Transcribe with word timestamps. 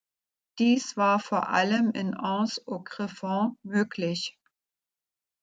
Dies 0.57 0.97
war 0.97 1.19
vor 1.19 1.49
allem 1.49 1.91
in 1.91 2.15
"Anse 2.15 2.63
au 2.65 2.79
Griffon" 2.81 3.55
möglich. 3.61 4.35